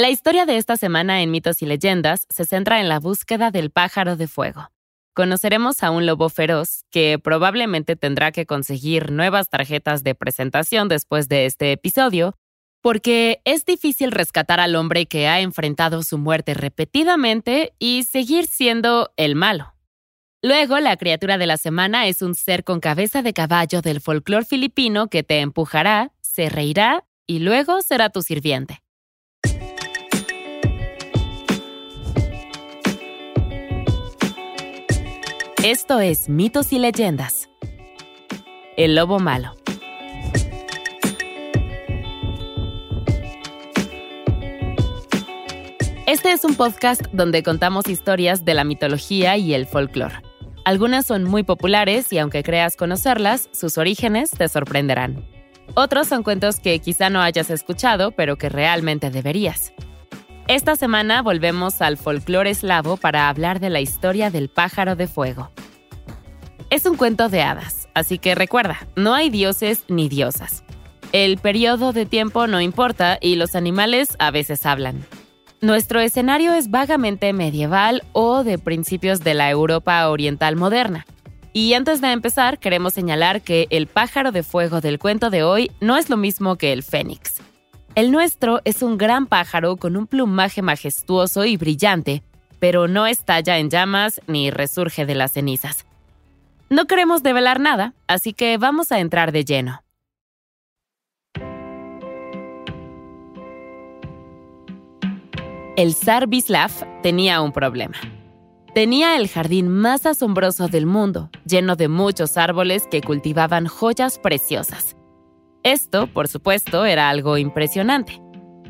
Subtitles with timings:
[0.00, 3.68] La historia de esta semana en Mitos y Leyendas se centra en la búsqueda del
[3.68, 4.70] pájaro de fuego.
[5.12, 11.28] Conoceremos a un lobo feroz que probablemente tendrá que conseguir nuevas tarjetas de presentación después
[11.28, 12.34] de este episodio,
[12.80, 19.12] porque es difícil rescatar al hombre que ha enfrentado su muerte repetidamente y seguir siendo
[19.18, 19.74] el malo.
[20.40, 24.46] Luego, la criatura de la semana es un ser con cabeza de caballo del folclore
[24.46, 28.80] filipino que te empujará, se reirá y luego será tu sirviente.
[35.62, 37.50] Esto es Mitos y Leyendas.
[38.78, 39.54] El Lobo Malo.
[46.06, 50.22] Este es un podcast donde contamos historias de la mitología y el folclore.
[50.64, 55.26] Algunas son muy populares y aunque creas conocerlas, sus orígenes te sorprenderán.
[55.74, 59.74] Otros son cuentos que quizá no hayas escuchado, pero que realmente deberías.
[60.50, 65.48] Esta semana volvemos al folclore eslavo para hablar de la historia del pájaro de fuego.
[66.70, 70.64] Es un cuento de hadas, así que recuerda, no hay dioses ni diosas.
[71.12, 75.06] El periodo de tiempo no importa y los animales a veces hablan.
[75.60, 81.06] Nuestro escenario es vagamente medieval o de principios de la Europa oriental moderna.
[81.52, 85.70] Y antes de empezar, queremos señalar que el pájaro de fuego del cuento de hoy
[85.80, 87.40] no es lo mismo que el fénix.
[87.96, 92.22] El nuestro es un gran pájaro con un plumaje majestuoso y brillante,
[92.60, 95.86] pero no estalla en llamas ni resurge de las cenizas.
[96.68, 99.82] No queremos develar nada, así que vamos a entrar de lleno.
[105.76, 106.70] El zar Bislav
[107.02, 107.96] tenía un problema.
[108.72, 114.94] Tenía el jardín más asombroso del mundo, lleno de muchos árboles que cultivaban joyas preciosas.
[115.62, 118.20] Esto, por supuesto, era algo impresionante.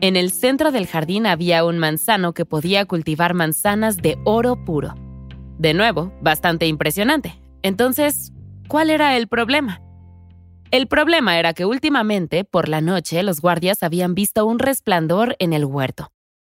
[0.01, 4.95] En el centro del jardín había un manzano que podía cultivar manzanas de oro puro.
[5.59, 7.41] De nuevo, bastante impresionante.
[7.63, 8.33] Entonces,
[8.67, 9.83] ¿cuál era el problema?
[10.71, 15.53] El problema era que últimamente, por la noche, los guardias habían visto un resplandor en
[15.53, 16.13] el huerto.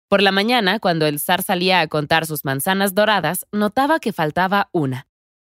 [0.09, 4.69] Por la mañana, cuando el zar salía a contar sus manzanas doradas, notaba que faltaba
[4.73, 5.07] una.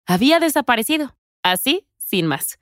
[0.07, 2.59] Había desaparecido, así, sin más.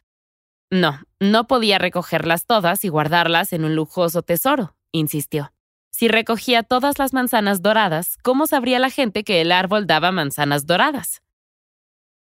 [0.70, 5.52] No, no podía recogerlas todas y guardarlas en un lujoso tesoro, insistió.
[5.90, 10.66] Si recogía todas las manzanas doradas, ¿cómo sabría la gente que el árbol daba manzanas
[10.66, 11.22] doradas?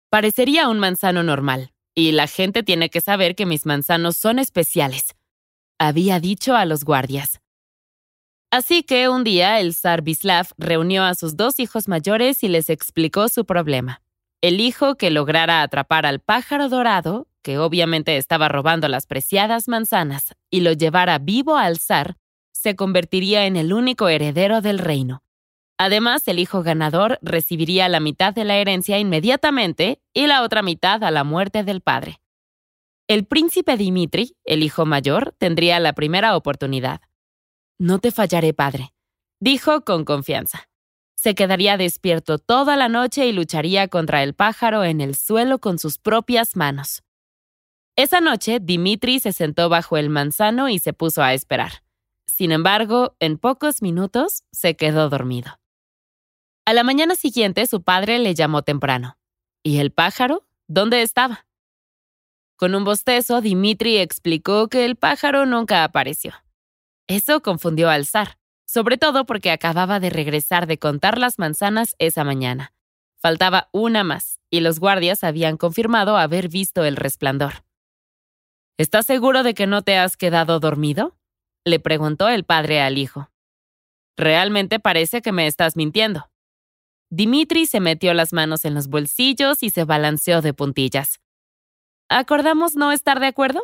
[0.08, 5.16] Parecería un manzano normal, y la gente tiene que saber que mis manzanos son especiales,
[5.78, 7.40] había dicho a los guardias.
[8.52, 12.68] Así que un día el zar Bislav reunió a sus dos hijos mayores y les
[12.68, 14.02] explicó su problema.
[14.42, 20.34] El hijo que lograra atrapar al pájaro dorado que obviamente estaba robando las preciadas manzanas,
[20.50, 22.16] y lo llevara vivo al zar,
[22.52, 25.22] se convertiría en el único heredero del reino.
[25.78, 31.02] Además, el hijo ganador recibiría la mitad de la herencia inmediatamente y la otra mitad
[31.02, 32.20] a la muerte del padre.
[33.08, 37.00] El príncipe Dimitri, el hijo mayor, tendría la primera oportunidad.
[37.78, 38.94] No te fallaré, padre,
[39.40, 40.68] dijo con confianza.
[41.16, 45.78] Se quedaría despierto toda la noche y lucharía contra el pájaro en el suelo con
[45.78, 47.02] sus propias manos.
[48.02, 51.84] Esa noche, Dimitri se sentó bajo el manzano y se puso a esperar.
[52.26, 55.60] Sin embargo, en pocos minutos se quedó dormido.
[56.64, 59.18] A la mañana siguiente, su padre le llamó temprano.
[59.62, 60.44] ¿Y el pájaro?
[60.66, 61.46] ¿Dónde estaba?
[62.56, 66.32] Con un bostezo, Dimitri explicó que el pájaro nunca apareció.
[67.06, 68.36] Eso confundió al zar,
[68.66, 72.74] sobre todo porque acababa de regresar de contar las manzanas esa mañana.
[73.20, 77.62] Faltaba una más, y los guardias habían confirmado haber visto el resplandor.
[78.78, 81.16] ¿Estás seguro de que no te has quedado dormido?
[81.64, 83.30] le preguntó el padre al hijo.
[84.16, 86.30] Realmente parece que me estás mintiendo.
[87.10, 91.20] Dimitri se metió las manos en los bolsillos y se balanceó de puntillas.
[92.08, 93.62] ¿Acordamos no estar de acuerdo?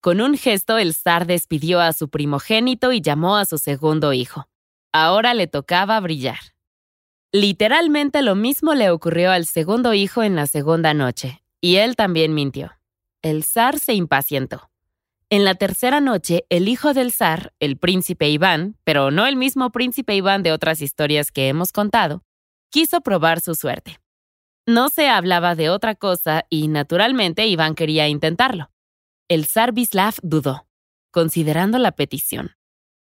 [0.00, 4.48] Con un gesto, el zar despidió a su primogénito y llamó a su segundo hijo.
[4.92, 6.38] Ahora le tocaba brillar.
[7.32, 12.34] Literalmente lo mismo le ocurrió al segundo hijo en la segunda noche, y él también
[12.34, 12.72] mintió
[13.24, 14.70] el zar se impacientó.
[15.30, 19.72] En la tercera noche, el hijo del zar, el príncipe Iván, pero no el mismo
[19.72, 22.22] príncipe Iván de otras historias que hemos contado,
[22.70, 23.98] quiso probar su suerte.
[24.66, 28.70] No se hablaba de otra cosa y, naturalmente, Iván quería intentarlo.
[29.28, 30.66] El zar Bislav dudó,
[31.10, 32.52] considerando la petición.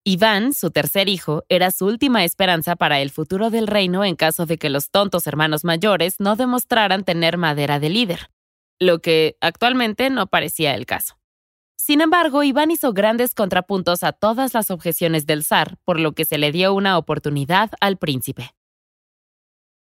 [0.05, 4.45] Iván, su tercer hijo, era su última esperanza para el futuro del reino en caso
[4.45, 8.34] de que los tontos hermanos mayores no demostraran tener madera de líder
[8.79, 11.17] lo que actualmente no parecía el caso.
[11.77, 16.25] Sin embargo, Iván hizo grandes contrapuntos a todas las objeciones del zar, por lo que
[16.25, 18.55] se le dio una oportunidad al príncipe.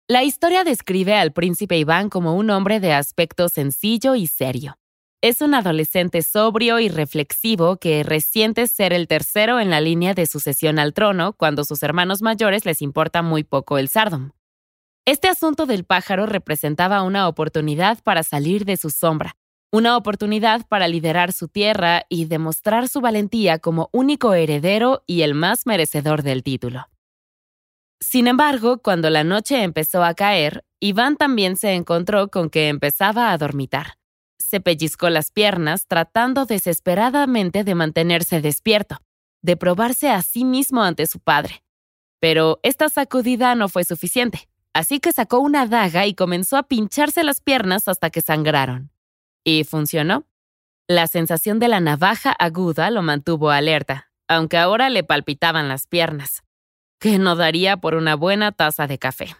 [0.08, 4.78] La historia describe al príncipe Iván como un hombre de aspecto sencillo y serio.
[5.22, 10.28] Es un adolescente sobrio y reflexivo que resiente ser el tercero en la línea de
[10.28, 14.32] sucesión al trono cuando sus hermanos mayores les importa muy poco el sardom.
[15.08, 19.36] Este asunto del pájaro representaba una oportunidad para salir de su sombra,
[19.72, 25.36] una oportunidad para liderar su tierra y demostrar su valentía como único heredero y el
[25.36, 26.88] más merecedor del título.
[28.00, 33.32] Sin embargo, cuando la noche empezó a caer, Iván también se encontró con que empezaba
[33.32, 34.00] a dormitar.
[34.40, 38.98] Se pellizcó las piernas tratando desesperadamente de mantenerse despierto,
[39.44, 41.64] de probarse a sí mismo ante su padre.
[42.20, 47.24] Pero esta sacudida no fue suficiente, así que sacó una daga y comenzó a pincharse
[47.24, 48.92] las piernas hasta que sangraron.
[49.46, 50.26] Y funcionó.
[50.86, 56.44] La sensación de la navaja aguda lo mantuvo alerta, aunque ahora le palpitaban las piernas,
[57.00, 59.36] que no daría por una buena taza de café.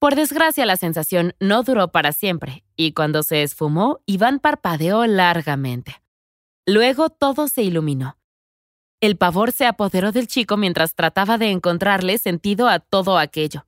[0.00, 6.02] Por desgracia, la sensación no duró para siempre, y cuando se esfumó, Iván parpadeó largamente.
[6.66, 8.18] Luego todo se iluminó.
[9.00, 13.67] El pavor se apoderó del chico mientras trataba de encontrarle sentido a todo aquello.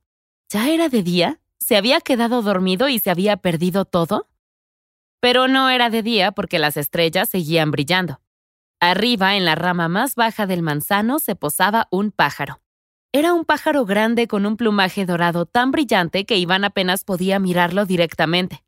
[0.51, 1.39] ¿Ya era de día?
[1.59, 4.27] ¿Se había quedado dormido y se había perdido todo?
[5.21, 8.19] Pero no era de día porque las estrellas seguían brillando.
[8.81, 12.61] Arriba, en la rama más baja del manzano, se posaba un pájaro.
[13.13, 17.85] Era un pájaro grande con un plumaje dorado tan brillante que Iván apenas podía mirarlo
[17.85, 18.65] directamente.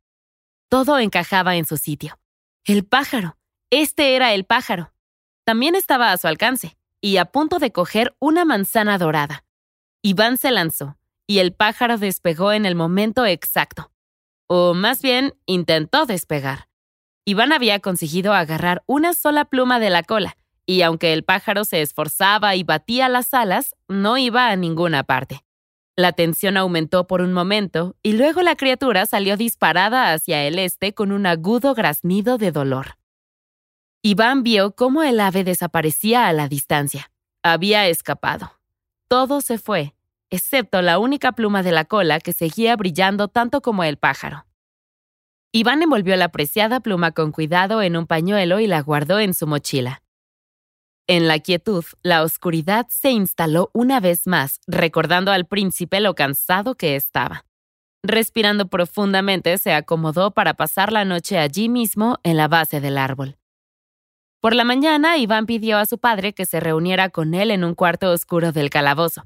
[0.70, 2.18] Todo encajaba en su sitio.
[2.64, 3.38] El pájaro.
[3.72, 4.94] Este era el pájaro.
[5.44, 9.44] También estaba a su alcance, y a punto de coger una manzana dorada.
[10.02, 10.98] Iván se lanzó,
[11.28, 13.94] y el pájaro despegó en el momento exacto
[14.56, 16.68] o más bien intentó despegar.
[17.26, 20.38] Iván había conseguido agarrar una sola pluma de la cola,
[20.68, 25.44] y aunque el pájaro se esforzaba y batía las alas, no iba a ninguna parte.
[25.96, 30.94] La tensión aumentó por un momento y luego la criatura salió disparada hacia el este
[30.94, 32.98] con un agudo graznido de dolor.
[34.04, 37.12] Iván vio cómo el ave desaparecía a la distancia.
[37.42, 38.60] Había escapado.
[39.08, 39.96] Todo se fue,
[40.34, 44.48] excepto la única pluma de la cola que seguía brillando tanto como el pájaro.
[45.52, 49.46] Iván envolvió la preciada pluma con cuidado en un pañuelo y la guardó en su
[49.46, 50.02] mochila.
[51.06, 56.74] En la quietud, la oscuridad se instaló una vez más, recordando al príncipe lo cansado
[56.74, 57.46] que estaba.
[58.02, 63.38] Respirando profundamente, se acomodó para pasar la noche allí mismo, en la base del árbol.
[64.42, 67.76] Por la mañana, Iván pidió a su padre que se reuniera con él en un
[67.76, 69.26] cuarto oscuro del calabozo.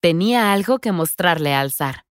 [0.00, 2.06] Tenía algo que mostrarle al zar.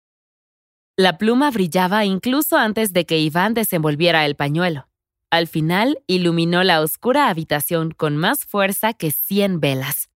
[0.96, 4.88] La pluma brillaba incluso antes de que Iván desenvolviera el pañuelo.
[5.30, 10.10] Al final, iluminó la oscura habitación con más fuerza que cien velas.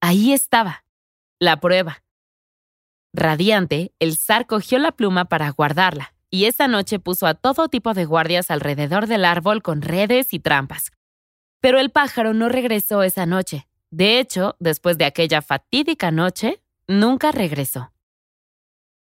[0.00, 0.84] Ahí estaba.
[1.40, 2.04] La prueba.
[3.12, 7.92] Radiante, el zar cogió la pluma para guardarla, y esa noche puso a todo tipo
[7.92, 10.92] de guardias alrededor del árbol con redes y trampas.
[11.60, 13.66] Pero el pájaro no regresó esa noche.
[13.90, 17.92] De hecho, después de aquella fatídica noche, Nunca regresó.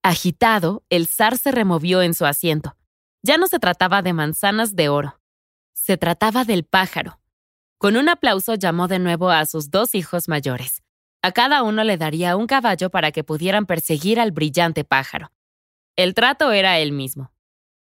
[0.04, 2.78] Agitado, el zar se removió en su asiento.
[3.24, 5.20] Ya no se trataba de manzanas de oro.
[5.74, 7.20] Se trataba del pájaro.
[7.80, 10.84] Con un aplauso llamó de nuevo a sus dos hijos mayores.
[11.24, 15.32] A cada uno le daría un caballo para que pudieran perseguir al brillante pájaro.
[15.96, 17.34] El trato era el mismo.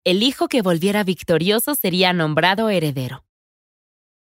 [0.05, 3.25] El hijo que volviera victorioso sería nombrado heredero.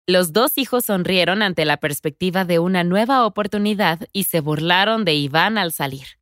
[0.07, 5.15] Los dos hijos sonrieron ante la perspectiva de una nueva oportunidad y se burlaron de
[5.15, 6.19] Iván al salir.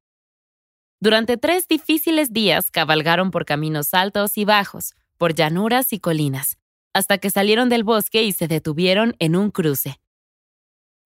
[1.00, 6.58] Durante tres difíciles días cabalgaron por caminos altos y bajos, por llanuras y colinas,
[6.94, 10.00] hasta que salieron del bosque y se detuvieron en un cruce.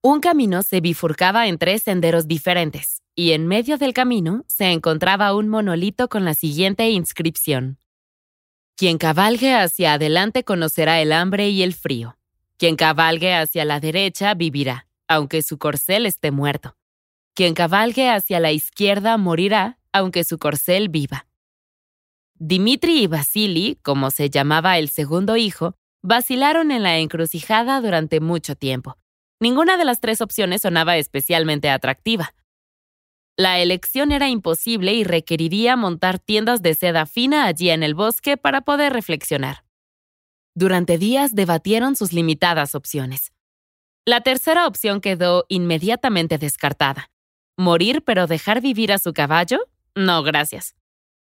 [0.03, 5.35] Un camino se bifurcaba en tres senderos diferentes, y en medio del camino se encontraba
[5.35, 7.79] un monolito con la siguiente inscripción.
[8.77, 12.19] Quien cabalgue hacia adelante conocerá el hambre y el frío.
[12.59, 16.77] Quien cabalgue hacia la derecha vivirá, aunque su corcel esté muerto.
[17.35, 21.27] Quien cabalgue hacia la izquierda morirá, aunque su corcel viva.
[22.39, 28.57] Dimitri y Vasili, como se llamaba el segundo hijo, vacilaron en la encrucijada durante mucho
[28.57, 28.97] tiempo.
[29.39, 32.35] Ninguna de las tres opciones sonaba especialmente atractiva.
[33.37, 38.39] La elección era imposible y requeriría montar tiendas de seda fina allí en el bosque
[38.39, 39.66] para poder reflexionar.
[40.57, 43.31] Durante días debatieron sus limitadas opciones.
[44.07, 47.11] La tercera opción quedó inmediatamente descartada.
[47.59, 49.59] ¿Morir pero dejar vivir a su caballo?
[49.95, 50.75] No, gracias.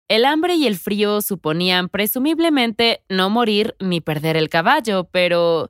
[0.07, 5.69] El hambre y el frío suponían presumiblemente no morir ni perder el caballo, pero...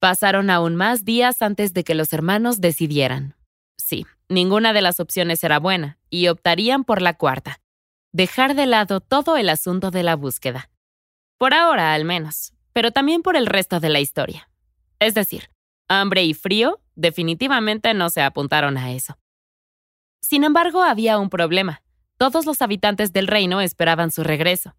[0.00, 3.34] Pasaron aún más días antes de que los hermanos decidieran.
[3.78, 7.60] Sí, ninguna de las opciones era buena, y optarían por la cuarta.
[8.12, 10.70] Dejar de lado todo el asunto de la búsqueda.
[11.36, 14.50] Por ahora, al menos, pero también por el resto de la historia.
[14.98, 15.50] Es decir,
[15.88, 19.16] hambre y frío definitivamente no se apuntaron a eso.
[20.20, 21.82] Sin embargo, había un problema.
[22.18, 24.74] Todos los habitantes del reino esperaban su regreso.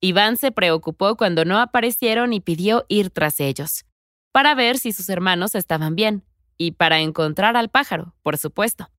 [0.00, 3.84] Iván se preocupó cuando no aparecieron y pidió ir tras ellos,
[4.32, 6.24] para ver si sus hermanos estaban bien,
[6.58, 8.90] y para encontrar al pájaro, por supuesto.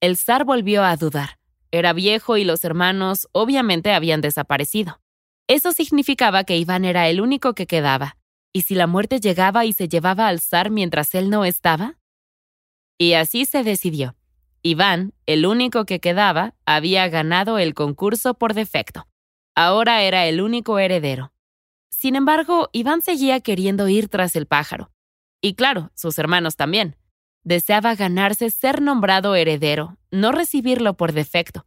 [0.00, 1.38] El zar volvió a dudar.
[1.70, 5.00] Era viejo y los hermanos obviamente habían desaparecido.
[5.50, 8.16] Eso significaba que Iván era el único que quedaba.
[8.52, 11.98] ¿Y si la muerte llegaba y se llevaba al zar mientras él no estaba?
[12.98, 14.14] Y así se decidió.
[14.62, 19.08] Iván, el único que quedaba, había ganado el concurso por defecto.
[19.56, 21.32] Ahora era el único heredero.
[21.90, 24.92] Sin embargo, Iván seguía queriendo ir tras el pájaro.
[25.40, 26.94] Y claro, sus hermanos también.
[27.42, 31.66] Deseaba ganarse ser nombrado heredero, no recibirlo por defecto.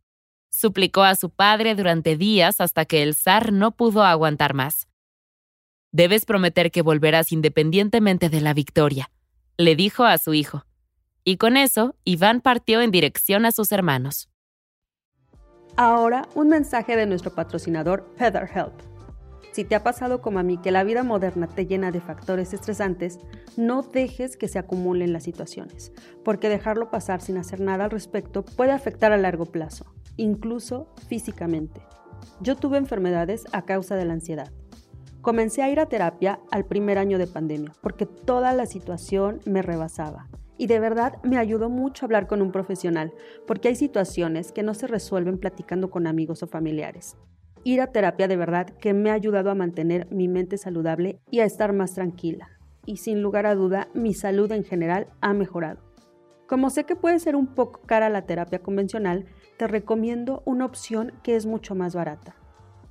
[0.54, 4.88] Suplicó a su padre durante días hasta que el zar no pudo aguantar más.
[5.92, 9.10] Debes prometer que volverás independientemente de la victoria,
[9.58, 10.64] le dijo a su hijo.
[11.24, 14.30] Y con eso, Iván partió en dirección a sus hermanos.
[15.76, 18.93] Ahora, un mensaje de nuestro patrocinador Feather Help.
[19.54, 22.56] Si te ha pasado como a mí que la vida moderna te llena de factores
[22.56, 23.20] estresantes,
[23.56, 25.92] no dejes que se acumulen las situaciones,
[26.24, 31.82] porque dejarlo pasar sin hacer nada al respecto puede afectar a largo plazo, incluso físicamente.
[32.42, 34.52] Yo tuve enfermedades a causa de la ansiedad.
[35.22, 39.62] Comencé a ir a terapia al primer año de pandemia, porque toda la situación me
[39.62, 43.14] rebasaba y de verdad me ayudó mucho hablar con un profesional,
[43.46, 47.18] porque hay situaciones que no se resuelven platicando con amigos o familiares.
[47.64, 51.40] Ir a terapia de verdad que me ha ayudado a mantener mi mente saludable y
[51.40, 52.50] a estar más tranquila.
[52.86, 55.80] Y sin lugar a duda, mi salud en general ha mejorado.
[56.48, 59.26] Como sé que puede ser un poco cara la terapia convencional,
[59.58, 62.36] te recomiendo una opción que es mucho más barata.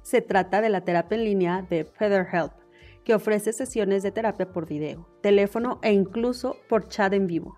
[0.01, 2.53] Se trata de la terapia en línea de Feather Help
[3.05, 7.57] que ofrece sesiones de terapia por video, teléfono e incluso por chat en vivo.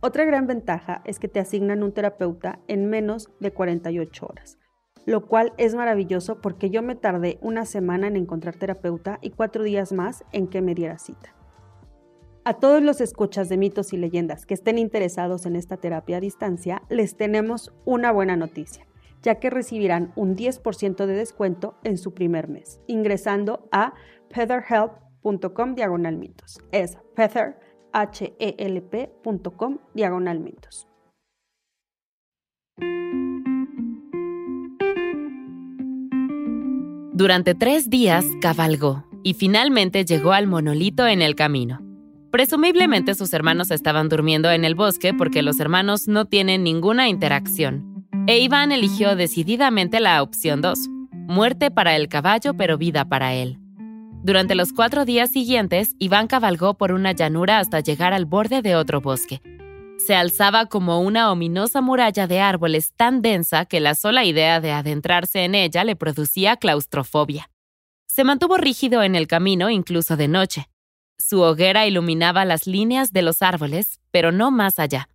[0.00, 4.58] Otra gran ventaja es que te asignan un terapeuta en menos de 48 horas,
[5.06, 9.62] lo cual es maravilloso porque yo me tardé una semana en encontrar terapeuta y cuatro
[9.62, 11.34] días más en que me diera cita.
[12.44, 16.20] A todos los escuchas de mitos y leyendas que estén interesados en esta terapia a
[16.20, 18.86] distancia, les tenemos una buena noticia,
[19.22, 23.94] ya que recibirán un 10% de descuento en su primer mes, ingresando a
[24.30, 26.60] featherhelp.com diagonal mitos.
[26.72, 27.60] Es feather,
[27.92, 30.91] h e l p.com diagonal mitos.
[37.14, 41.82] Durante tres días cabalgó y finalmente llegó al monolito en el camino.
[42.30, 48.06] Presumiblemente sus hermanos estaban durmiendo en el bosque porque los hermanos no tienen ninguna interacción.
[48.26, 53.58] E Iván eligió decididamente la opción 2, muerte para el caballo pero vida para él.
[54.22, 58.74] Durante los cuatro días siguientes, Iván cabalgó por una llanura hasta llegar al borde de
[58.74, 59.42] otro bosque.
[60.04, 64.72] Se alzaba como una ominosa muralla de árboles tan densa que la sola idea de
[64.72, 67.50] adentrarse en ella le producía claustrofobia.
[68.08, 70.68] Se mantuvo rígido en el camino incluso de noche.
[71.18, 75.08] Su hoguera iluminaba las líneas de los árboles, pero no más allá.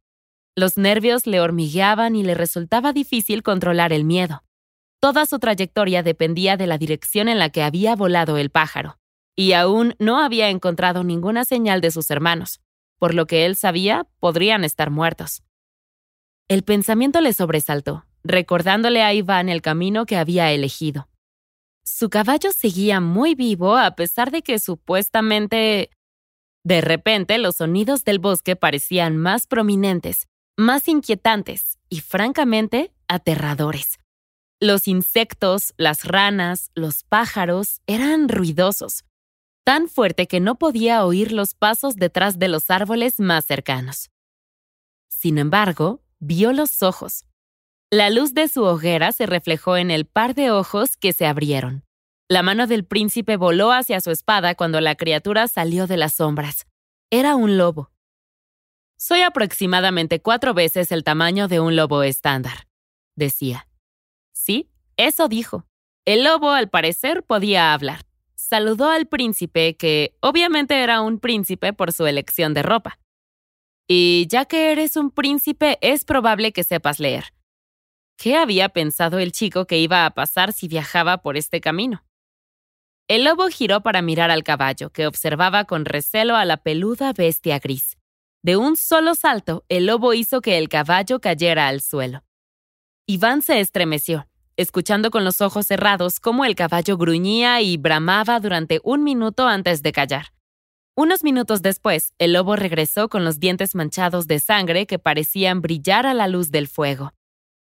[0.55, 4.45] Los nervios le hormigueaban y le resultaba difícil controlar el miedo.
[5.01, 8.97] Toda su trayectoria dependía de la dirección en la que había volado el pájaro,
[9.35, 12.61] y aún no había encontrado ninguna señal de sus hermanos.
[12.99, 15.43] Por lo que él sabía, podrían estar muertos.
[16.47, 21.09] El pensamiento le sobresaltó, recordándole a Iván el camino que había elegido.
[21.83, 25.89] Su caballo seguía muy vivo a pesar de que supuestamente...
[26.63, 30.27] De repente los sonidos del bosque parecían más prominentes,
[30.57, 33.99] más inquietantes y francamente aterradores.
[34.59, 39.05] Los insectos, las ranas, los pájaros eran ruidosos,
[39.67, 44.11] tan fuerte que no podía oír los pasos detrás de los árboles más cercanos.
[45.09, 47.25] Sin embargo, vio los ojos.
[47.91, 51.83] La luz de su hoguera se reflejó en el par de ojos que se abrieron.
[52.29, 56.65] La mano del príncipe voló hacia su espada cuando la criatura salió de las sombras.
[57.11, 57.91] Era un lobo.
[58.95, 62.69] Soy aproximadamente cuatro veces el tamaño de un lobo estándar,
[63.17, 63.67] decía.
[64.31, 65.65] Sí, eso dijo.
[66.05, 68.06] El lobo, al parecer, podía hablar.
[68.49, 72.97] Saludó al príncipe, que obviamente era un príncipe por su elección de ropa.
[73.89, 77.33] Y ya que eres un príncipe, es probable que sepas leer.
[78.17, 82.05] ¿Qué había pensado el chico que iba a pasar si viajaba por este camino?
[83.09, 87.59] El lobo giró para mirar al caballo, que observaba con recelo a la peluda bestia
[87.59, 87.97] gris.
[88.43, 92.23] De un solo salto, el lobo hizo que el caballo cayera al suelo.
[93.05, 94.25] Iván se estremeció,
[94.57, 99.81] escuchando con los ojos cerrados cómo el caballo gruñía y bramaba durante un minuto antes
[99.83, 100.33] de callar.
[100.95, 106.07] Unos minutos después, el lobo regresó con los dientes manchados de sangre que parecían brillar
[106.07, 107.13] a la luz del fuego.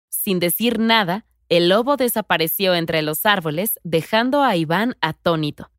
[0.08, 5.70] Sin decir nada, el lobo desapareció entre los árboles, dejando a Iván atónito.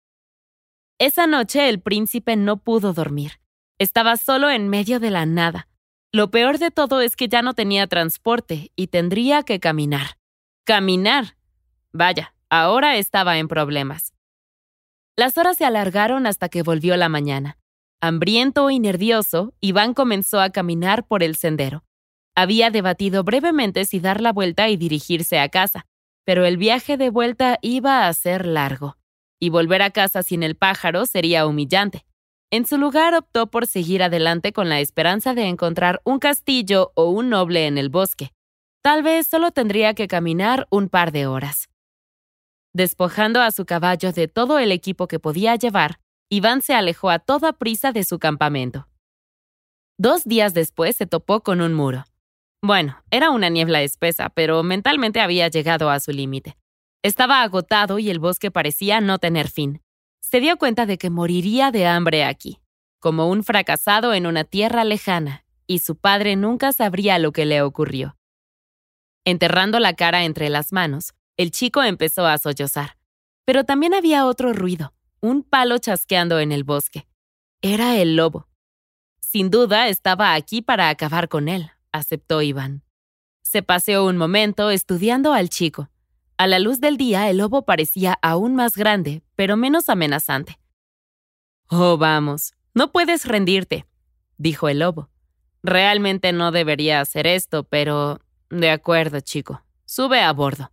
[0.99, 3.39] Esa noche el príncipe no pudo dormir.
[3.79, 5.69] Estaba solo en medio de la nada.
[6.11, 10.17] Lo peor de todo es que ya no tenía transporte y tendría que caminar.
[10.67, 11.37] Caminar.
[11.93, 14.15] Vaya, ahora estaba en problemas.
[15.15, 17.59] Las horas se alargaron hasta que volvió la mañana.
[18.01, 21.83] Hambriento y nervioso, Iván comenzó a caminar por el sendero.
[22.35, 25.85] Había debatido brevemente si dar la vuelta y dirigirse a casa,
[26.25, 28.97] pero el viaje de vuelta iba a ser largo,
[29.39, 32.07] y volver a casa sin el pájaro sería humillante.
[32.49, 37.11] En su lugar optó por seguir adelante con la esperanza de encontrar un castillo o
[37.11, 38.31] un noble en el bosque.
[38.85, 41.69] Tal vez solo tendría que caminar un par de horas.
[42.71, 45.99] Despojando a su caballo de todo el equipo que podía llevar,
[46.29, 48.87] Iván se alejó a toda prisa de su campamento.
[49.97, 52.03] Dos días después se topó con un muro.
[52.61, 56.55] Bueno, era una niebla espesa, pero mentalmente había llegado a su límite.
[57.01, 59.81] Estaba agotado y el bosque parecía no tener fin.
[60.21, 62.59] Se dio cuenta de que moriría de hambre aquí,
[62.99, 67.63] como un fracasado en una tierra lejana, y su padre nunca sabría lo que le
[67.63, 68.15] ocurrió.
[69.25, 72.97] Enterrando la cara entre las manos, el chico empezó a sollozar.
[73.43, 77.07] Pero también había otro ruido, un palo chasqueando en el bosque.
[77.61, 78.47] Era el lobo.
[79.19, 82.83] Sin duda estaba aquí para acabar con él, aceptó Iván.
[83.41, 85.89] Se paseó un momento estudiando al chico.
[86.37, 90.59] A la luz del día el lobo parecía aún más grande, pero menos amenazante.
[91.67, 93.87] Oh, vamos, no puedes rendirte,
[94.37, 95.09] dijo el lobo.
[95.63, 98.19] Realmente no debería hacer esto, pero...
[98.49, 99.61] De acuerdo, chico.
[99.85, 100.71] Sube a bordo.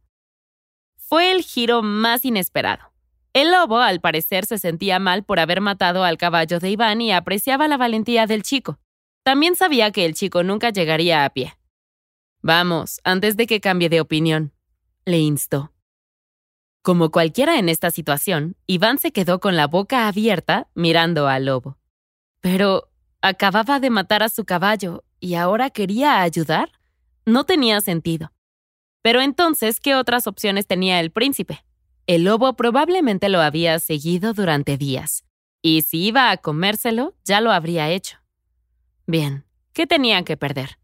[0.96, 2.92] Fue el giro más inesperado.
[3.32, 7.12] El lobo, al parecer, se sentía mal por haber matado al caballo de Iván y
[7.12, 8.78] apreciaba la valentía del chico.
[9.22, 11.54] También sabía que el chico nunca llegaría a pie.
[12.42, 14.52] Vamos, antes de que cambie de opinión,
[15.04, 15.72] le instó.
[16.82, 21.78] Como cualquiera en esta situación, Iván se quedó con la boca abierta mirando al lobo.
[22.40, 26.72] Pero acababa de matar a su caballo y ahora quería ayudar.
[27.24, 28.32] No tenía sentido.
[29.02, 31.64] Pero entonces, ¿qué otras opciones tenía el príncipe?
[32.06, 35.24] El lobo probablemente lo había seguido durante días,
[35.60, 38.18] y si iba a comérselo, ya lo habría hecho.
[39.06, 40.78] Bien, ¿qué tenían que perder?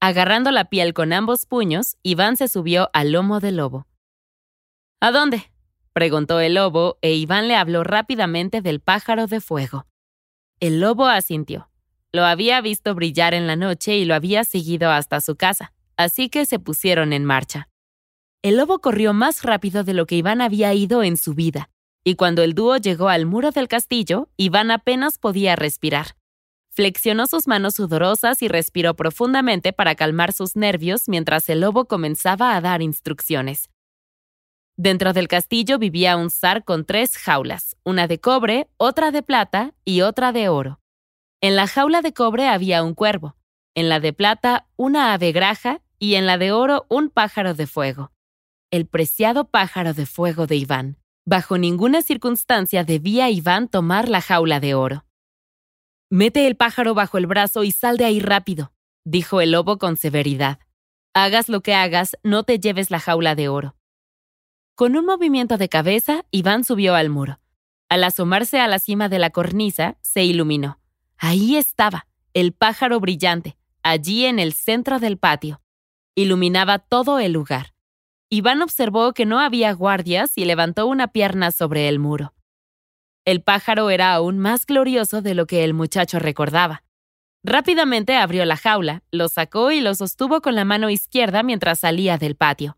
[0.00, 3.86] Agarrando la piel con ambos puños, Iván se subió al lomo del lobo.
[5.00, 5.50] ¿A dónde?
[5.92, 9.86] preguntó el lobo, e Iván le habló rápidamente del pájaro de fuego.
[10.60, 11.70] El lobo asintió.
[12.14, 16.28] Lo había visto brillar en la noche y lo había seguido hasta su casa, así
[16.28, 17.68] que se pusieron en marcha.
[18.40, 21.70] El lobo corrió más rápido de lo que Iván había ido en su vida,
[22.04, 26.14] y cuando el dúo llegó al muro del castillo, Iván apenas podía respirar.
[26.70, 32.54] Flexionó sus manos sudorosas y respiró profundamente para calmar sus nervios mientras el lobo comenzaba
[32.54, 33.70] a dar instrucciones.
[34.76, 39.74] Dentro del castillo vivía un zar con tres jaulas, una de cobre, otra de plata
[39.84, 40.78] y otra de oro.
[41.44, 43.36] En la jaula de cobre había un cuervo,
[43.74, 47.66] en la de plata una ave graja y en la de oro un pájaro de
[47.66, 48.12] fuego.
[48.70, 50.96] El preciado pájaro de fuego de Iván.
[51.26, 55.04] Bajo ninguna circunstancia debía Iván tomar la jaula de oro.
[56.08, 58.72] Mete el pájaro bajo el brazo y sal de ahí rápido,
[59.04, 60.60] dijo el lobo con severidad.
[61.12, 63.76] Hagas lo que hagas, no te lleves la jaula de oro.
[64.76, 67.38] Con un movimiento de cabeza, Iván subió al muro.
[67.90, 70.80] Al asomarse a la cima de la cornisa, se iluminó.
[71.26, 75.62] Ahí estaba, el pájaro brillante, allí en el centro del patio.
[76.14, 77.72] Iluminaba todo el lugar.
[78.28, 82.34] Iván observó que no había guardias y levantó una pierna sobre el muro.
[83.24, 86.84] El pájaro era aún más glorioso de lo que el muchacho recordaba.
[87.42, 92.18] Rápidamente abrió la jaula, lo sacó y lo sostuvo con la mano izquierda mientras salía
[92.18, 92.76] del patio.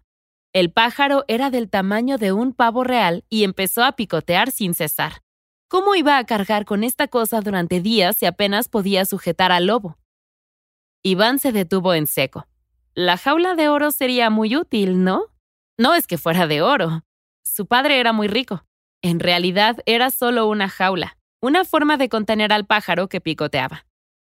[0.53, 5.26] El pájaro era del tamaño de un pavo real y empezó a picotear sin cesar.
[5.69, 9.99] ¿Cómo iba a cargar con esta cosa durante días si apenas podía sujetar al lobo?
[11.03, 12.47] Iván se detuvo en seco.
[12.95, 15.27] La jaula de oro sería muy útil, ¿no?
[15.77, 17.05] No es que fuera de oro.
[17.43, 18.65] Su padre era muy rico.
[19.03, 23.87] En realidad era solo una jaula, una forma de contener al pájaro que picoteaba.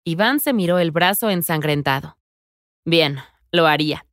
[0.05, 2.17] Iván se miró el brazo ensangrentado.
[2.85, 3.19] Bien,
[3.51, 4.05] lo haría.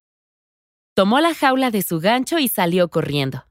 [0.95, 3.47] Tomó la jaula de su gancho y salió corriendo.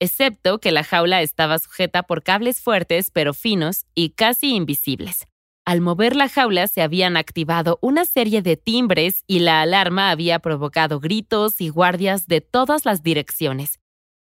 [0.00, 5.26] Excepto que la jaula estaba sujeta por cables fuertes pero finos y casi invisibles.
[5.64, 10.38] Al mover la jaula se habían activado una serie de timbres y la alarma había
[10.38, 13.80] provocado gritos y guardias de todas las direcciones.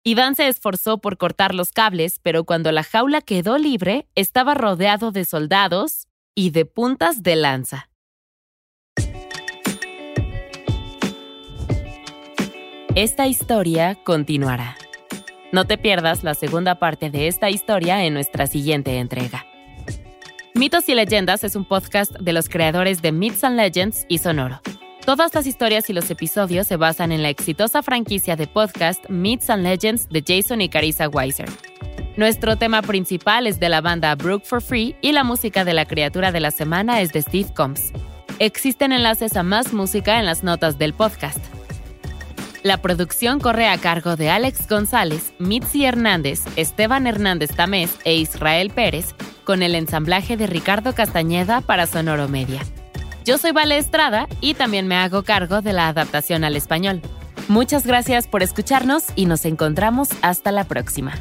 [0.05, 5.13] Iván se esforzó por cortar los cables, pero cuando la jaula quedó libre, estaba rodeado
[5.13, 7.91] de soldados y de puntas de lanza.
[12.95, 14.77] Esta historia continuará.
[15.53, 19.47] No te pierdas la segunda parte de esta historia en nuestra siguiente entrega.
[20.55, 24.61] Mitos y Leyendas es un podcast de los creadores de Myths and Legends y Sonoro.
[25.05, 29.51] Todas las historias y los episodios se basan en la exitosa franquicia de podcast Myths
[29.51, 31.49] and Legends de Jason y Carissa Weiser.
[32.17, 35.85] Nuestro tema principal es de la banda Brook for Free y la música de la
[35.85, 37.93] criatura de la semana es de Steve Combs.
[38.39, 41.50] Existen enlaces a más música en las notas del podcast.
[42.62, 48.70] La producción corre a cargo de Alex González, Mitzi Hernández, Esteban Hernández Tamés e Israel
[48.70, 52.61] Pérez, con el ensamblaje de Ricardo Castañeda para Sonoro Media.
[53.25, 57.01] Yo soy Vale Estrada y también me hago cargo de la adaptación al español.
[57.49, 61.14] Muchas gracias por escucharnos y nos encontramos hasta la próxima.